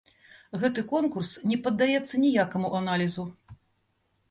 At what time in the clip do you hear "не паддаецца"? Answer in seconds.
1.51-2.23